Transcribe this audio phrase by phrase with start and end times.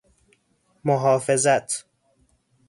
[0.85, 1.85] محافظت